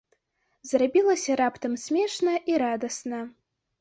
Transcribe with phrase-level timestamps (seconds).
[0.69, 3.21] Зрабілася раптам смешна і радасна.